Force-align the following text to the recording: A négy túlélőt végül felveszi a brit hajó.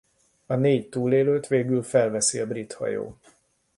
A 0.47 0.55
négy 0.55 0.89
túlélőt 0.89 1.47
végül 1.47 1.81
felveszi 1.81 2.39
a 2.39 2.47
brit 2.47 2.73
hajó. 2.73 3.17